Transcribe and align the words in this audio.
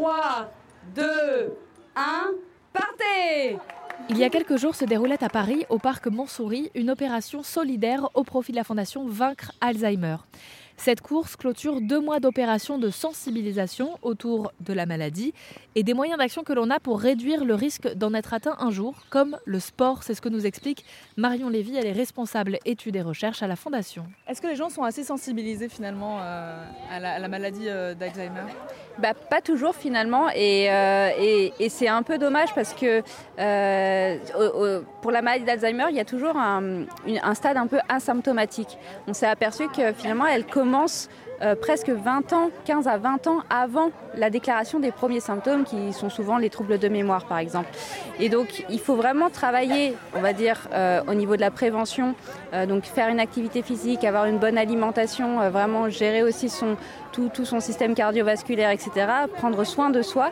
3, 0.00 0.50
2, 0.94 1.04
1, 1.94 2.30
partez 2.72 3.58
il 4.08 4.18
y 4.18 4.24
a 4.24 4.30
quelques 4.30 4.56
jours 4.56 4.74
se 4.74 4.84
déroulait 4.86 5.22
à 5.22 5.28
Paris, 5.28 5.66
au 5.68 5.78
parc 5.78 6.06
Montsouris, 6.08 6.70
une 6.74 6.90
opération 6.90 7.42
solidaire 7.42 8.08
au 8.14 8.24
profit 8.24 8.50
de 8.50 8.56
la 8.56 8.64
fondation 8.64 9.06
Vaincre 9.06 9.52
Alzheimer. 9.60 10.16
Cette 10.76 11.02
course 11.02 11.36
clôture 11.36 11.80
deux 11.82 12.00
mois 12.00 12.18
d'opérations 12.18 12.78
de 12.78 12.88
sensibilisation 12.88 13.98
autour 14.00 14.50
de 14.60 14.72
la 14.72 14.86
maladie 14.86 15.34
et 15.74 15.82
des 15.82 15.92
moyens 15.92 16.18
d'action 16.18 16.42
que 16.42 16.54
l'on 16.54 16.70
a 16.70 16.80
pour 16.80 16.98
réduire 16.98 17.44
le 17.44 17.54
risque 17.54 17.92
d'en 17.94 18.14
être 18.14 18.32
atteint 18.32 18.56
un 18.58 18.70
jour, 18.70 18.94
comme 19.10 19.36
le 19.44 19.60
sport. 19.60 20.02
C'est 20.02 20.14
ce 20.14 20.22
que 20.22 20.30
nous 20.30 20.46
explique 20.46 20.84
Marion 21.18 21.50
Lévy. 21.50 21.76
Elle 21.76 21.86
est 21.86 21.92
responsable 21.92 22.58
études 22.64 22.96
et 22.96 23.02
recherches 23.02 23.42
à 23.42 23.46
la 23.46 23.56
Fondation. 23.56 24.06
Est-ce 24.26 24.40
que 24.40 24.46
les 24.46 24.56
gens 24.56 24.70
sont 24.70 24.82
assez 24.82 25.04
sensibilisés 25.04 25.68
finalement 25.68 26.18
euh, 26.22 26.64
à, 26.90 26.98
la, 26.98 27.28
maladie 27.28 27.68
euh, 27.68 27.94
d'Alzheimer? 27.94 28.46
Bah, 29.00 29.14
Pas 29.14 29.40
toujours 29.40 29.74
finalement. 29.74 30.28
Euh, 30.36 31.10
et, 31.18 31.68
c'est 31.68 31.88
un 31.88 32.02
peu 32.02 32.18
dommage 32.18 32.54
parce 32.54 32.74
que 32.74 33.02
pour 35.00 35.10
la 35.10 35.22
maladie 35.22 35.44
d'Alzheimer, 35.44 35.86
il 35.90 35.96
y 35.96 36.00
a 36.00 36.04
toujours 36.04 36.36
un, 36.36 36.86
stade 37.34 37.56
un 37.56 37.66
peu 37.66 37.78
asymptomatique. 37.88 38.78
On 39.06 39.14
s'est 39.14 39.26
aperçu 39.26 39.68
que 39.68 39.92
finalement, 39.92 40.26
elle 40.26 40.46
commence 40.46 41.08
euh, 41.42 41.54
presque 41.54 41.88
20 41.88 42.32
ans, 42.32 42.50
15 42.66 42.86
à 42.86 42.98
20 42.98 43.26
ans 43.26 43.38
avant 43.48 43.90
la 44.14 44.28
déclaration 44.28 44.78
des 44.78 44.92
premiers 44.92 45.20
symptômes 45.20 45.64
qui 45.64 45.92
sont 45.92 46.10
souvent 46.10 46.36
les 46.36 46.50
troubles 46.50 46.78
de 46.78 46.88
mémoire 46.88 47.24
par 47.24 47.38
exemple. 47.38 47.68
Et 48.18 48.28
donc 48.28 48.64
il 48.68 48.78
faut 48.78 48.94
vraiment 48.94 49.30
travailler, 49.30 49.94
on 50.14 50.20
va 50.20 50.32
dire, 50.32 50.68
euh, 50.72 51.00
au 51.08 51.14
niveau 51.14 51.36
de 51.36 51.40
la 51.40 51.50
prévention, 51.50 52.14
euh, 52.52 52.66
donc 52.66 52.84
faire 52.84 53.08
une 53.08 53.20
activité 53.20 53.62
physique, 53.62 54.04
avoir 54.04 54.26
une 54.26 54.38
bonne 54.38 54.58
alimentation, 54.58 55.48
vraiment 55.50 55.88
gérer 55.88 56.22
aussi 56.22 56.48
son, 56.48 56.76
tout, 57.12 57.30
tout 57.32 57.44
son 57.44 57.60
système 57.60 57.94
cardiovasculaire, 57.94 58.70
etc., 58.70 58.90
prendre 59.36 59.64
soin 59.64 59.90
de 59.90 60.02
soi 60.02 60.30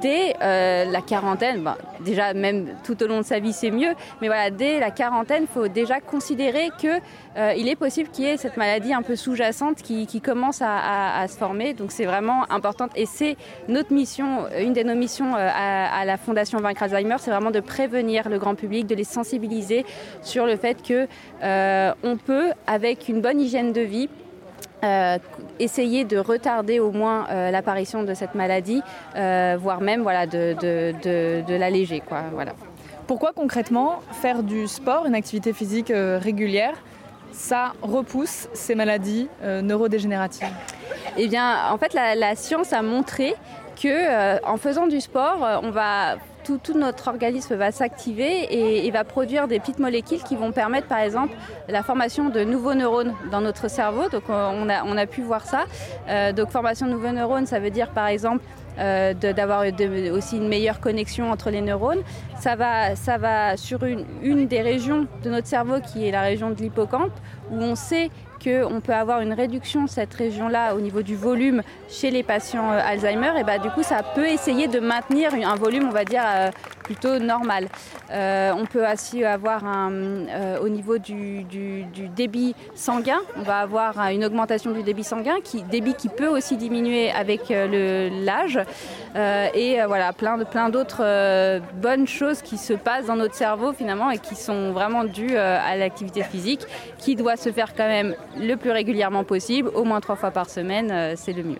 dès 0.00 0.34
euh, 0.42 0.84
la 0.84 1.00
quarantaine, 1.00 1.64
déjà 2.00 2.34
même 2.34 2.68
tout 2.84 3.02
au 3.02 3.06
long 3.06 3.18
de 3.18 3.24
sa 3.24 3.38
vie 3.38 3.52
c'est 3.52 3.70
mieux, 3.70 3.94
mais 4.20 4.26
voilà, 4.28 4.50
dès 4.50 4.80
la 4.80 4.90
quarantaine, 4.90 5.42
il 5.42 5.48
faut 5.48 5.68
déjà 5.68 6.00
considérer 6.00 6.70
qu'il 6.78 7.00
euh, 7.36 7.50
est 7.50 7.76
possible 7.76 8.10
qu'il 8.10 8.24
y 8.24 8.28
ait 8.28 8.36
cette 8.36 8.56
maladie 8.56 8.92
un 8.92 9.02
peu 9.02 9.16
sous-jacente 9.16 9.82
qui, 9.82 10.06
commence 10.20 10.62
à, 10.62 11.26
se 11.28 11.36
former. 11.36 11.74
Donc 11.74 11.92
c'est 11.92 12.04
vraiment 12.04 12.50
important 12.50 12.88
et 12.96 13.06
c'est 13.06 13.36
notre 13.68 13.92
mission, 13.92 14.46
une 14.58 14.72
de 14.72 14.82
nos 14.82 14.94
missions 14.94 15.34
euh, 15.36 15.50
à, 15.52 16.04
la 16.04 16.16
Fondation 16.16 16.58
Vaincre 16.58 16.82
Alzheimer, 16.82 17.16
c'est 17.18 17.30
vraiment 17.30 17.50
de 17.50 17.60
prévenir 17.60 18.28
le 18.28 18.38
grand 18.38 18.54
public, 18.54 18.86
de 18.86 18.94
les 18.94 19.04
sensibiliser 19.04 19.84
sur 20.22 20.46
le 20.46 20.56
fait 20.56 20.82
que 20.82 21.06
on 22.02 22.16
peut, 22.16 22.52
avec 22.66 23.08
une 23.08 23.20
bonne 23.20 23.40
hygiène 23.40 23.72
de 23.72 23.80
vie, 23.80 24.08
euh, 24.84 25.18
essayer 25.58 26.04
de 26.04 26.18
retarder 26.18 26.80
au 26.80 26.90
moins 26.92 27.26
euh, 27.30 27.50
l'apparition 27.50 28.02
de 28.02 28.12
cette 28.12 28.34
maladie, 28.34 28.82
euh, 29.16 29.56
voire 29.58 29.80
même 29.80 30.02
voilà, 30.02 30.26
de, 30.26 30.54
de, 30.60 31.56
l'alléger. 31.56 32.02
Voilà. 32.32 32.52
Pourquoi 33.06 33.32
concrètement 33.32 34.00
faire 34.12 34.42
du 34.42 34.66
sport, 34.66 35.06
une 35.06 35.14
activité 35.14 35.52
physique 35.52 35.92
régulière, 35.94 36.74
ça 37.32 37.72
repousse 37.80 38.48
ces 38.52 38.74
maladies 38.74 39.28
neurodégénératives? 39.42 40.48
Eh 41.16 41.28
bien, 41.28 41.70
en 41.70 41.78
fait, 41.78 41.94
la, 41.94 42.14
la 42.14 42.34
science 42.34 42.72
a 42.72 42.82
montré 42.82 43.34
que 43.80 44.44
en 44.44 44.56
faisant 44.56 44.86
du 44.86 45.00
sport, 45.00 45.60
on 45.62 45.70
va 45.70 46.16
tout, 46.46 46.78
notre 46.78 47.08
organisme 47.08 47.56
va 47.56 47.72
s'activer 47.72 48.84
et, 48.86 48.90
va 48.90 49.04
produire 49.04 49.48
des 49.48 49.58
petites 49.58 49.78
molécules 49.78 50.22
qui 50.22 50.36
vont 50.36 50.52
permettre 50.52 50.86
par 50.86 50.98
exemple 50.98 51.34
la 51.68 51.82
formation 51.82 52.28
de 52.28 52.44
nouveaux 52.44 52.74
neurones 52.74 53.14
dans 53.30 53.40
notre 53.40 53.68
cerveau. 53.68 54.08
Donc 54.08 54.24
on 54.28 54.68
a, 54.68 54.84
on 54.84 54.96
a 54.96 55.06
pu 55.06 55.22
voir 55.22 55.44
ça. 55.44 55.64
Euh, 56.08 56.32
donc 56.32 56.50
formation 56.50 56.86
de 56.86 56.92
nouveaux 56.92 57.12
neurones, 57.12 57.46
ça 57.46 57.58
veut 57.58 57.70
dire 57.70 57.90
par 57.90 58.06
exemple 58.06 58.44
euh, 58.78 59.14
d'avoir 59.14 59.64
aussi 60.12 60.36
une 60.36 60.48
meilleure 60.48 60.80
connexion 60.80 61.30
entre 61.30 61.50
les 61.50 61.62
neurones. 61.62 62.02
Ça 62.38 62.54
va, 62.54 62.94
ça 62.94 63.18
va 63.18 63.56
sur 63.56 63.80
une 63.84 64.46
des 64.46 64.62
régions 64.62 65.06
de 65.24 65.30
notre 65.30 65.46
cerveau 65.46 65.80
qui 65.80 66.06
est 66.06 66.12
la 66.12 66.22
région 66.22 66.50
de 66.50 66.56
l'hippocampe 66.56 67.12
où 67.50 67.56
on 67.56 67.74
sait 67.74 68.10
qu'on 68.46 68.80
peut 68.80 68.94
avoir 68.94 69.20
une 69.20 69.32
réduction 69.32 69.84
de 69.84 69.88
cette 69.88 70.14
région-là 70.14 70.74
au 70.76 70.80
niveau 70.80 71.02
du 71.02 71.16
volume 71.16 71.62
chez 71.88 72.10
les 72.10 72.22
patients 72.22 72.70
euh, 72.70 72.80
Alzheimer, 72.84 73.32
et 73.40 73.42
bah, 73.42 73.58
du 73.58 73.70
coup, 73.70 73.82
ça 73.82 74.02
peut 74.02 74.26
essayer 74.26 74.68
de 74.68 74.78
maintenir 74.78 75.32
un 75.34 75.56
volume, 75.56 75.88
on 75.88 75.92
va 75.92 76.04
dire, 76.04 76.22
euh, 76.24 76.50
plutôt 76.86 77.18
normal. 77.18 77.68
Euh, 78.10 78.52
on 78.56 78.64
peut 78.64 78.84
aussi 78.90 79.24
avoir 79.24 79.64
un, 79.64 79.90
au 80.62 80.68
niveau 80.68 80.98
du, 80.98 81.44
débit 82.16 82.54
sanguin, 82.74 83.20
on 83.36 83.42
va 83.42 83.58
avoir 83.58 83.98
une 84.10 84.24
augmentation 84.24 84.70
du 84.70 84.82
débit 84.82 85.04
sanguin, 85.04 85.36
qui, 85.42 85.62
débit 85.62 85.94
qui 85.94 86.08
peut 86.08 86.28
aussi 86.28 86.56
diminuer 86.56 87.10
avec 87.10 87.42
l'âge. 87.50 88.58
et 89.54 89.78
voilà, 89.86 90.12
plein, 90.12 90.38
de, 90.38 90.44
plein 90.44 90.68
d'autres 90.68 91.60
bonnes 91.74 92.06
choses 92.06 92.42
qui 92.42 92.56
se 92.56 92.72
passent 92.72 93.06
dans 93.06 93.16
notre 93.16 93.34
cerveau 93.34 93.72
finalement 93.72 94.10
et 94.10 94.18
qui 94.18 94.34
sont 94.34 94.72
vraiment 94.72 95.04
dues 95.04 95.36
à 95.36 95.76
l'activité 95.76 96.22
physique, 96.22 96.66
qui 96.98 97.16
doit 97.16 97.36
se 97.36 97.50
faire 97.50 97.74
quand 97.74 97.88
même 97.88 98.14
le 98.38 98.54
plus 98.56 98.70
régulièrement 98.70 99.24
possible, 99.24 99.70
au 99.74 99.84
moins 99.84 100.00
trois 100.00 100.16
fois 100.16 100.30
par 100.30 100.48
semaine, 100.50 100.90
euh, 100.90 101.14
c'est 101.16 101.32
le 101.32 101.42
mieux. 101.42 101.58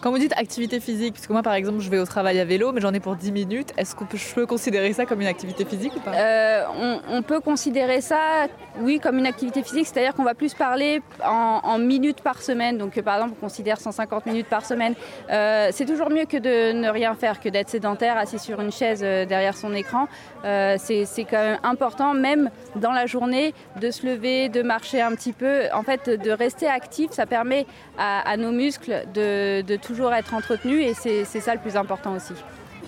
Quand 0.00 0.10
vous 0.10 0.18
dites 0.18 0.32
activité 0.36 0.80
physique, 0.80 1.14
puisque 1.14 1.30
moi 1.30 1.42
par 1.42 1.54
exemple 1.54 1.80
je 1.80 1.90
vais 1.90 1.98
au 1.98 2.04
travail 2.04 2.40
à 2.40 2.44
vélo, 2.44 2.72
mais 2.72 2.80
j'en 2.80 2.92
ai 2.92 3.00
pour 3.00 3.16
10 3.16 3.32
minutes, 3.32 3.72
est-ce 3.76 3.94
que 3.94 4.04
je 4.16 4.34
peux 4.34 4.46
considérer 4.62 4.92
ça 4.92 5.06
comme 5.06 5.20
une 5.20 5.26
activité 5.26 5.64
physique 5.64 5.92
ou 5.96 5.98
pas 5.98 6.12
euh, 6.14 6.62
on, 7.10 7.22
peut 7.22 7.40
considérer 7.40 8.00
ça, 8.00 8.46
oui, 8.78 9.00
comme 9.00 9.18
une 9.18 9.26
activité 9.26 9.60
physique, 9.64 9.88
c'est-à-dire 9.88 10.14
qu'on 10.14 10.22
va 10.22 10.34
plus 10.34 10.54
parler 10.54 11.02
en, 11.24 11.78
minutes 11.78 12.20
par 12.20 12.40
semaine. 12.40 12.78
Donc 12.78 13.00
par 13.00 13.16
exemple, 13.16 13.34
on 13.38 13.40
considère 13.40 13.80
150 13.80 14.26
minutes 14.26 14.46
par 14.46 14.64
semaine. 14.64 14.94
Euh, 15.30 15.70
c'est 15.72 15.84
toujours 15.84 16.10
mieux 16.10 16.26
que 16.26 16.36
de 16.36 16.72
ne 16.72 16.88
rien 16.88 17.14
faire, 17.14 17.40
que 17.40 17.48
d'être 17.48 17.70
sédentaire, 17.70 18.16
assis 18.16 18.38
sur 18.38 18.60
une 18.60 18.70
chaise 18.70 19.00
derrière 19.00 19.56
son 19.56 19.74
écran. 19.74 20.06
c'est 20.44 21.26
quand 21.28 21.42
même 21.42 21.58
important, 21.64 22.14
même 22.14 22.48
dans 22.76 22.92
la 22.92 23.06
journée, 23.06 23.54
de 23.80 23.90
se 23.90 24.06
lever, 24.06 24.48
de 24.48 24.62
marcher 24.62 25.00
un 25.00 25.10
petit 25.16 25.32
peu. 25.32 25.62
En 25.74 25.82
fait, 25.82 26.08
de 26.08 26.30
rester 26.30 26.68
actif, 26.68 27.10
ça 27.10 27.26
permet 27.26 27.66
à, 27.98 28.36
nos 28.36 28.52
muscles 28.52 29.06
de, 29.12 29.76
toujours 29.76 30.14
être 30.14 30.34
entretenus 30.34 30.86
et 30.86 30.94
c'est 30.94 31.40
ça 31.40 31.52
le 31.52 31.60
plus 31.60 31.76
important 31.76 32.14
aussi. 32.14 32.34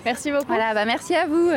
Merci 0.04 0.30
beaucoup. 0.30 0.46
Voilà, 0.46 0.74
bah 0.74 0.84
merci 0.84 1.14
à 1.14 1.26
vous. 1.26 1.50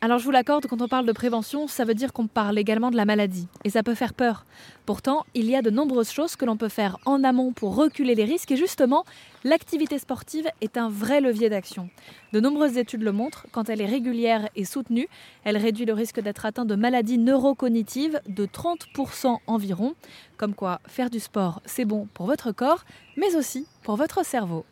Alors 0.00 0.20
je 0.20 0.24
vous 0.24 0.30
l'accorde, 0.30 0.66
quand 0.68 0.80
on 0.80 0.86
parle 0.86 1.06
de 1.06 1.12
prévention, 1.12 1.66
ça 1.66 1.84
veut 1.84 1.94
dire 1.94 2.12
qu'on 2.12 2.28
parle 2.28 2.56
également 2.56 2.92
de 2.92 2.96
la 2.96 3.04
maladie. 3.04 3.48
Et 3.64 3.70
ça 3.70 3.82
peut 3.82 3.96
faire 3.96 4.14
peur. 4.14 4.44
Pourtant, 4.86 5.24
il 5.34 5.46
y 5.46 5.56
a 5.56 5.62
de 5.62 5.70
nombreuses 5.70 6.12
choses 6.12 6.36
que 6.36 6.44
l'on 6.44 6.56
peut 6.56 6.68
faire 6.68 6.98
en 7.04 7.24
amont 7.24 7.52
pour 7.52 7.74
reculer 7.74 8.14
les 8.14 8.24
risques. 8.24 8.52
Et 8.52 8.56
justement, 8.56 9.04
l'activité 9.42 9.98
sportive 9.98 10.46
est 10.60 10.76
un 10.76 10.88
vrai 10.88 11.20
levier 11.20 11.48
d'action. 11.48 11.90
De 12.32 12.38
nombreuses 12.38 12.78
études 12.78 13.02
le 13.02 13.10
montrent, 13.10 13.46
quand 13.50 13.68
elle 13.70 13.80
est 13.80 13.86
régulière 13.86 14.48
et 14.54 14.64
soutenue, 14.64 15.08
elle 15.42 15.56
réduit 15.56 15.84
le 15.84 15.94
risque 15.94 16.20
d'être 16.20 16.46
atteint 16.46 16.64
de 16.64 16.76
maladies 16.76 17.18
neurocognitives 17.18 18.20
de 18.28 18.46
30% 18.46 19.38
environ. 19.48 19.94
Comme 20.36 20.54
quoi, 20.54 20.80
faire 20.86 21.10
du 21.10 21.18
sport, 21.18 21.60
c'est 21.64 21.84
bon 21.84 22.06
pour 22.14 22.26
votre 22.26 22.52
corps, 22.52 22.84
mais 23.16 23.34
aussi 23.34 23.66
pour 23.82 23.96
votre 23.96 24.24
cerveau. 24.24 24.64